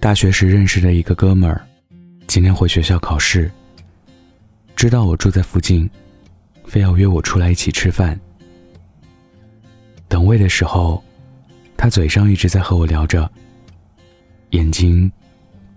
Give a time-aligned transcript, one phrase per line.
[0.00, 1.60] 大学时认识的一个哥们儿，
[2.28, 3.50] 今天回学校考试。
[4.76, 5.90] 知道我住在附近，
[6.64, 8.18] 非要约我出来一起吃饭。
[10.06, 11.02] 等位的时候，
[11.76, 13.28] 他嘴上一直在和我聊着，
[14.50, 15.10] 眼睛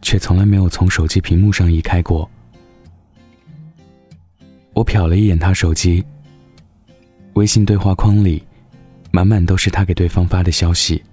[0.03, 2.29] 却从来没有从手机屏幕上移开过。
[4.73, 6.05] 我瞟了一眼他手机，
[7.33, 8.43] 微信对话框里
[9.09, 11.03] 满满都是他给对方发的消息。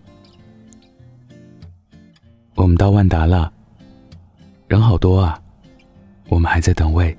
[2.69, 3.51] 我们到万达了，
[4.67, 5.41] 人好多啊，
[6.29, 7.17] 我们还在等位。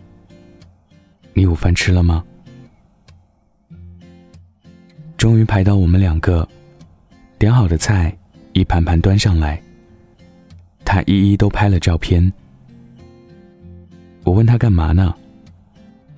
[1.34, 2.24] 你午饭吃了吗？
[5.18, 6.48] 终于排到我们两个，
[7.40, 8.16] 点好的菜
[8.54, 9.60] 一盘盘端上来，
[10.86, 12.32] 他一一都拍了照片。
[14.26, 15.16] 我问他干嘛呢？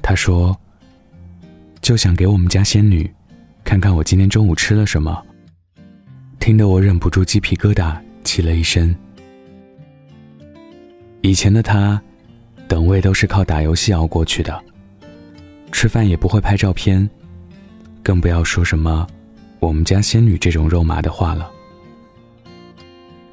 [0.02, 0.54] 他说
[1.80, 3.10] ：“就想给我们家仙女
[3.64, 5.26] 看看我今天中午吃了什么。”
[6.38, 8.94] 听得我忍不住鸡皮疙瘩起了一身。
[11.22, 12.02] 以前的他，
[12.68, 14.60] 等位都是靠打游戏熬过去的，
[15.72, 17.08] 吃饭也不会拍照片，
[18.02, 19.08] 更不要说什么
[19.62, 21.52] “我们家仙女”这种肉麻的话了。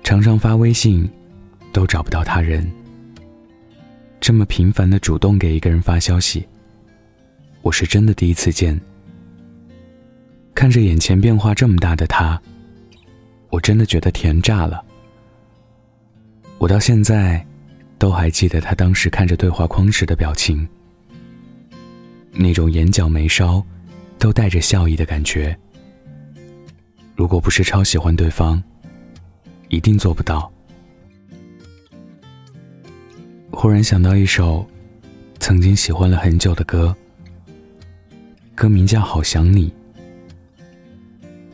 [0.05, 1.09] 常常发微信，
[1.73, 2.71] 都找不到他人。
[4.21, 6.47] 这么频繁的主动给一个人发消息，
[7.63, 8.79] 我是真的第一次见。
[10.55, 12.39] 看着眼前变化这么大的他，
[13.49, 14.85] 我真的觉得甜炸了。
[16.59, 17.43] 我到现在。
[17.99, 20.67] 都还记得他当时看着对话框时的表情，
[22.33, 23.63] 那种眼角眉梢
[24.19, 25.57] 都带着笑意的感觉。
[27.17, 28.63] 如果不是超喜欢对方，
[29.69, 30.51] 一定做不到。
[33.51, 34.65] 忽然想到一首
[35.41, 36.95] 曾经喜欢了很久的歌，
[38.55, 39.69] 歌名叫《好想你》，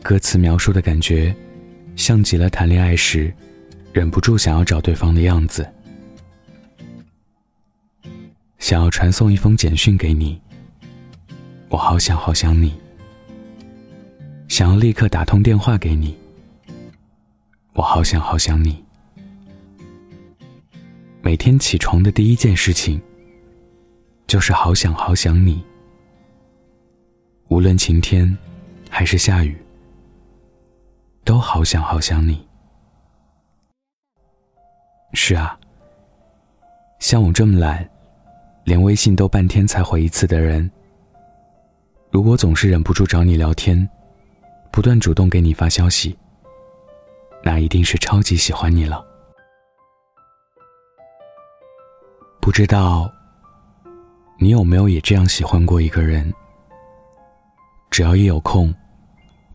[0.03, 1.35] 歌词描述的感觉，
[1.95, 3.33] 像极了谈恋爱时
[3.91, 5.67] 忍不住想要找对方的样子。
[8.65, 10.41] 想要传送一封简讯给你，
[11.69, 12.73] 我好想好想你。
[14.47, 16.17] 想要立刻打通电话给你，
[17.73, 18.83] 我好想好想你。
[21.21, 22.99] 每天起床的第一件事情，
[24.25, 25.63] 就是好想好想你。
[27.49, 28.35] 无论晴天
[28.89, 29.55] 还是下雨，
[31.23, 32.43] 都好想好想你。
[35.13, 35.55] 是啊，
[36.97, 37.87] 像我这么懒。
[38.65, 40.69] 连微信都半天才回一次的人，
[42.09, 43.87] 如果总是忍不住找你聊天，
[44.71, 46.17] 不断主动给你发消息，
[47.43, 49.05] 那一定是超级喜欢你了。
[52.41, 53.07] 不知道
[54.39, 56.33] 你有没有也这样喜欢过一个人？
[57.91, 58.73] 只要一有空，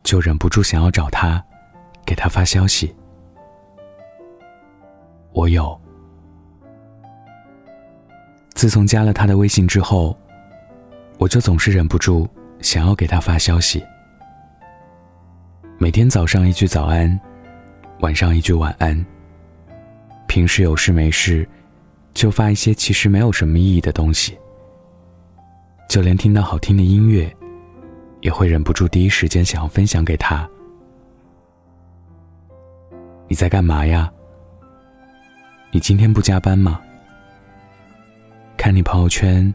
[0.04, 1.44] 就忍不住想要找他，
[2.06, 2.94] 给他发消息。
[5.32, 5.78] 我有。
[8.54, 10.16] 自从加了他的微信之后，
[11.18, 12.28] 我就总是忍不住
[12.60, 13.82] 想要给他发消息。
[15.78, 17.18] 每天早上一句早安，
[18.00, 19.04] 晚上一句晚安。
[20.26, 21.48] 平时有事没事，
[22.12, 24.38] 就发一些其实没有什么意义的东西。
[25.88, 27.34] 就连听到好听的音乐，
[28.20, 30.48] 也会忍不住第一时间想要分享给他。
[33.26, 34.12] 你在干嘛呀？
[35.72, 36.80] 你今天不加班吗？
[38.70, 39.52] 看你朋友圈，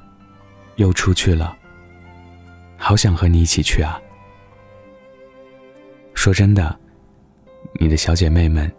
[0.75, 1.57] 又出去了。
[2.75, 3.97] 好想和你一起去啊！
[6.13, 6.77] 说真的，
[7.79, 8.69] 你的小姐妹们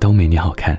[0.00, 0.76] 都没你好看。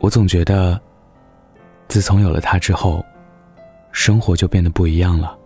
[0.00, 0.82] 我总觉得，
[1.86, 3.06] 自从有了他之后，
[3.92, 5.38] 生活就变得不一样了。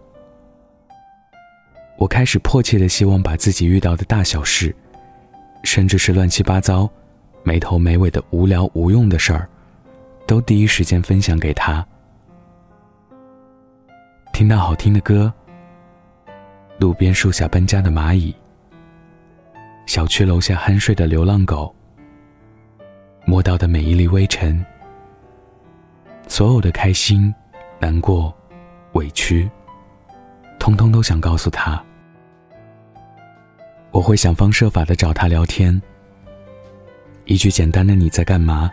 [1.99, 4.75] 我开始迫切的希望把自己遇到的大小事，
[5.65, 6.91] 甚至是乱七八糟。
[7.43, 9.49] 没头没尾的无聊无用的事儿，
[10.27, 11.84] 都第一时间分享给他。
[14.33, 15.33] 听到好听的歌，
[16.79, 18.34] 路边树下搬家的蚂蚁，
[19.87, 21.75] 小区楼下酣睡的流浪狗，
[23.25, 24.64] 摸到的每一粒微尘，
[26.29, 27.35] 所有的开心、
[27.79, 28.32] 难过、
[28.93, 29.50] 委屈，
[30.59, 31.82] 通通都想告诉他。
[33.91, 35.81] 我会想方设法的找他聊天。
[37.25, 38.70] 一句简单的“你在干嘛？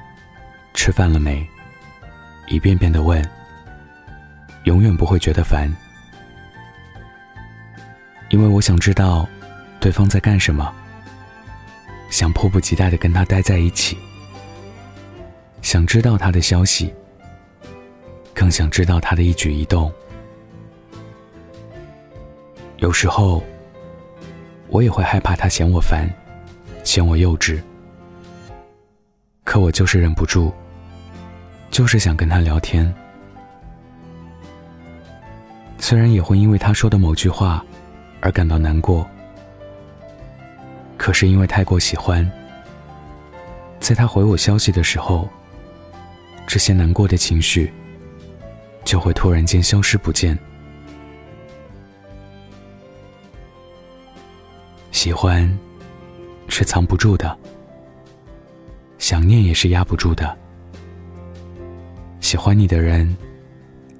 [0.73, 1.47] 吃饭了没？”
[2.49, 3.23] 一遍遍的问，
[4.63, 5.69] 永远不会觉得烦，
[8.29, 9.27] 因为我想知道
[9.79, 10.73] 对方在干什么，
[12.09, 13.97] 想迫不及待的跟他待在一起，
[15.61, 16.93] 想知道他的消息，
[18.33, 19.91] 更想知道他的一举一动。
[22.77, 23.43] 有时候，
[24.69, 26.09] 我也会害怕他嫌我烦，
[26.83, 27.61] 嫌我幼稚。
[29.57, 30.54] 可我就是忍不住，
[31.71, 32.94] 就是想跟他聊天。
[35.80, 37.65] 虽然也会因为他说的某句话
[38.21, 39.04] 而感到难过，
[40.95, 42.30] 可是因为太过喜欢，
[43.80, 45.27] 在他回我消息的时候，
[46.45, 47.74] 这些难过的情绪
[48.86, 50.38] 就会突然间消失不见。
[54.92, 55.51] 喜欢
[56.48, 57.36] 是藏不住的，
[59.07, 60.38] 想念也是压不住的。
[62.19, 63.15] 喜欢你的人，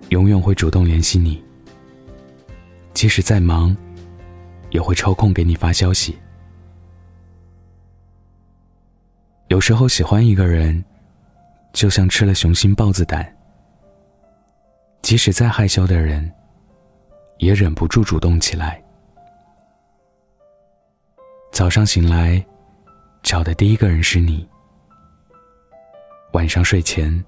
[0.10, 1.42] 永远会主动联系你。
[2.94, 3.74] 即使再忙，
[4.70, 6.20] 也会抽空给你发消息。
[9.48, 10.84] 有时候喜欢一个人，
[11.72, 13.34] 就像吃了雄心豹子胆，
[15.02, 16.30] 即使再害羞的人，
[17.38, 18.84] 也忍不住主动起来。
[21.54, 22.46] 早上醒来，
[23.24, 24.46] 找的第一个人是你；
[26.38, 27.26] 晚上睡前，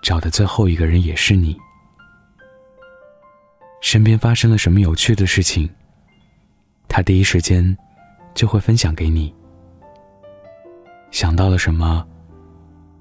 [0.00, 1.58] 找的最后一个人也是你。
[3.80, 5.68] 身边发生了什么有趣的事情，
[6.86, 7.76] 他第一时间
[8.32, 9.34] 就会分享给你。
[11.10, 12.06] 想到了什么，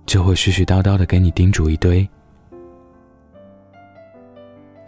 [0.07, 2.09] 就会絮絮叨叨的给你叮嘱一堆。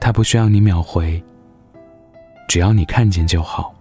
[0.01, 1.23] 他不需要你秒回，
[2.47, 3.71] 只要你看见就好。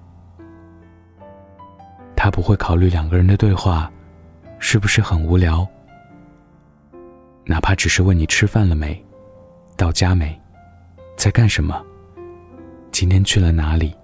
[2.15, 3.91] 他不会考虑两个人的对话
[4.59, 5.67] 是不是很无聊，
[7.46, 9.05] 哪怕只是问你吃饭了没，
[9.76, 10.41] 到家没，
[11.17, 11.85] 在干什么。
[12.91, 13.94] 今天去了哪里？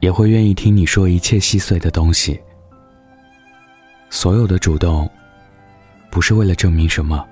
[0.00, 2.40] 也会愿意听你说一切细碎的东西。
[4.10, 5.10] 所有的主动，
[6.10, 7.26] 不是为了证明什么，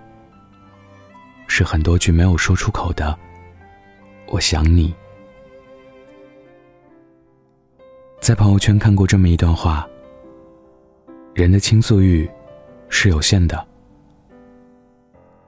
[1.47, 3.17] 是很多句没有说出口的
[4.27, 4.93] “我想你”。
[8.21, 9.89] 在朋友圈看过这么一段话：
[11.33, 12.29] 人的倾诉欲
[12.89, 13.67] 是有限的，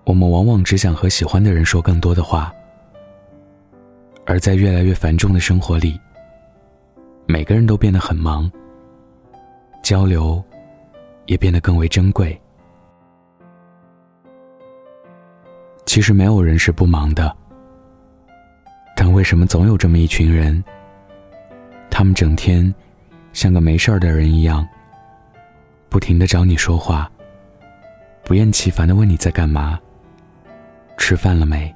[0.04, 2.52] 我们往往只想和喜欢的人说更多的话。
[4.26, 5.98] 而在越来越繁重的生活里，
[7.26, 8.50] 每个人都变得很忙，
[9.82, 10.42] 交流
[11.24, 12.38] 也变得更为珍贵。
[15.86, 17.34] 其实没有人是不忙的，
[18.94, 20.62] 但为什么总有这么一群人？
[21.90, 22.72] 他们整天
[23.32, 24.68] 像个没事儿的人一样，
[25.88, 27.10] 不停的找你说话，
[28.28, 29.80] 不厌其烦的问你在干嘛，
[30.98, 31.74] 吃饭了没？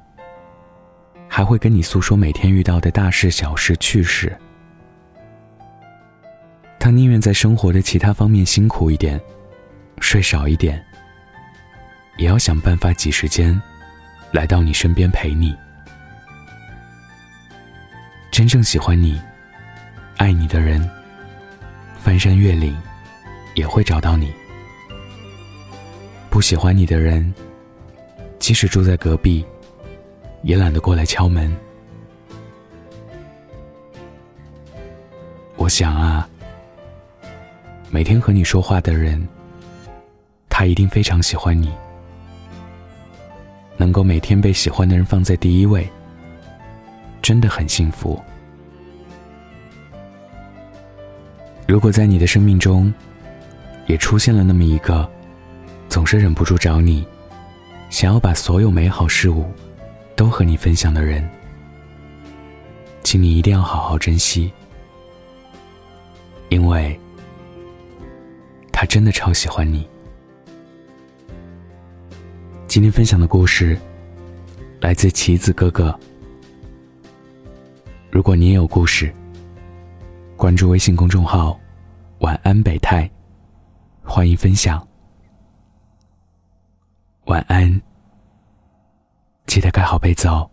[1.27, 4.31] 还会跟你诉说每天遇到的大事小事趣事。
[6.79, 9.19] 他宁愿在生活的其他方面辛苦一点，
[9.99, 10.79] 睡少一点，
[12.17, 13.59] 也要想办法挤时间，
[14.31, 15.57] 来到你身边陪你。
[18.29, 19.19] 真正喜欢你、
[20.17, 20.87] 爱你的人，
[21.97, 22.79] 翻山越岭
[23.55, 24.31] 也会找到你。
[26.33, 27.31] 不喜欢你的人，
[28.39, 29.45] 即使住在隔壁。
[30.41, 31.55] 也懒得过来敲门。
[35.57, 36.27] 我想啊，
[37.91, 39.25] 每天和你说话的人，
[40.49, 41.71] 他一定非常喜欢你。
[43.77, 45.87] 能够每天被喜欢的人放在第一位，
[47.21, 48.19] 真的很幸福。
[51.67, 52.91] 如果在你的生命中，
[53.85, 55.07] 也出现了那么一个，
[55.93, 57.05] 总是忍不住找你，
[57.91, 59.45] 想要把所有美好事物。
[60.15, 61.23] 都和你分享的人，
[63.03, 64.51] 请你一定要好好珍惜，
[66.49, 66.99] 因为
[68.71, 69.87] 他真的超喜欢你。
[72.67, 73.77] 今天分享的故事
[74.81, 75.95] 来自棋子哥哥。
[78.09, 79.13] 如果你也有故事，
[80.35, 81.59] 关注微信公众号
[82.21, 83.07] “晚安北泰”，
[84.03, 84.83] 欢迎分享。
[87.33, 87.81] 晚安。
[89.47, 90.47] 记得盖好被子哦。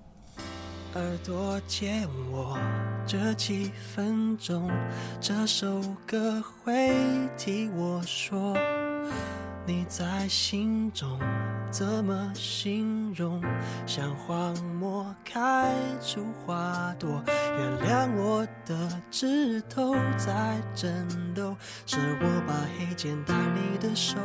[0.95, 2.59] 耳朵借我
[3.07, 4.71] 这几分钟，
[5.21, 6.91] 这首歌会
[7.37, 8.57] 替我说，
[9.67, 11.21] 你在心中
[11.71, 13.43] 怎么形容？
[13.87, 24.17] 像荒漠开出花朵，原谅我的指头在颤抖，是我把黑键打你的手。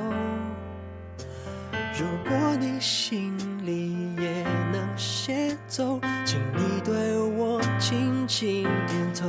[1.98, 6.94] 如果你心里也能写奏，请你对
[7.38, 9.28] 我轻轻点头。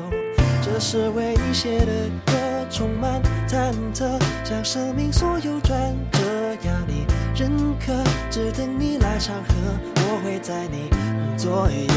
[0.62, 1.92] 这是为你写的
[2.26, 2.32] 歌，
[2.70, 6.20] 充满忐忑，将生命所有转折
[6.64, 7.92] 要你认可，
[8.30, 9.54] 只等你来唱和，
[9.94, 10.90] 我会在你
[11.36, 11.94] 左右。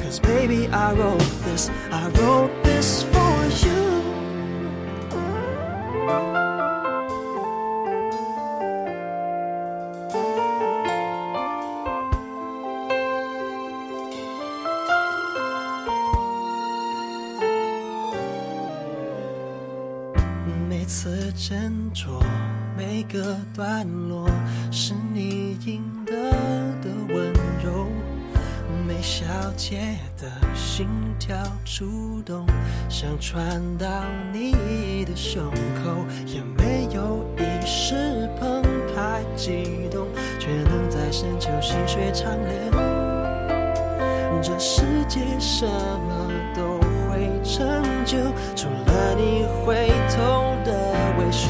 [0.00, 3.83] Cause baby I wrote this, I wrote this for you.
[21.36, 22.22] 斟酌，
[22.76, 24.30] 每个段落
[24.70, 26.12] 是你应得
[26.80, 27.88] 的温柔。
[28.86, 29.24] 每小
[29.56, 30.86] 节的心
[31.18, 32.46] 跳触动，
[32.88, 33.88] 想传到
[34.32, 38.62] 你的胸口，也没有一时澎
[38.94, 40.06] 湃激动，
[40.38, 42.80] 却能在深秋细水长流。
[44.40, 48.18] 这世界什么都会成就，
[48.54, 50.93] 除了你会痛的
[51.34, 51.48] 笑。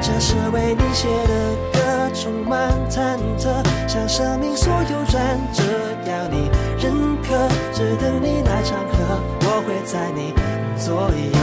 [0.00, 1.78] 这是为你写的歌，
[2.14, 3.52] 充满忐忑，
[3.86, 5.62] 像生命所有转折，
[6.06, 6.50] 要你
[6.80, 7.36] 认可，
[7.72, 10.32] 只等你来唱和，我会在你
[10.78, 11.38] 左右。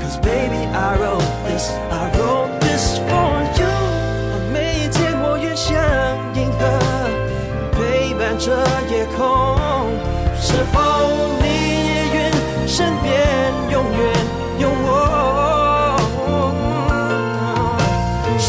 [0.00, 3.30] Cause baby I wrote this, I wrote this for
[3.60, 3.64] you。
[4.52, 5.72] 每一天我越像
[6.34, 6.60] 银河，
[7.72, 8.50] 陪伴着
[8.90, 9.22] 夜空。
[10.40, 10.80] 是否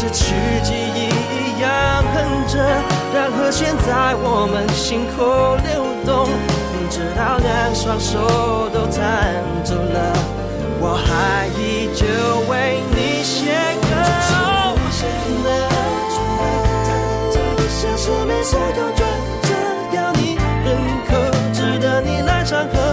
[0.06, 1.68] 失去记忆一样
[2.14, 2.62] 哼着，
[3.12, 6.28] 让和弦在我们心口流动，
[6.88, 9.34] 直到两双手都弹
[9.64, 10.14] 走了，
[10.78, 12.06] 我还依旧
[12.48, 13.50] 为你写
[13.82, 13.94] 歌。
[17.68, 19.02] 像生命所有转
[19.42, 19.50] 折，
[19.96, 21.10] 要你认可。
[21.52, 22.85] 值得你来唱和，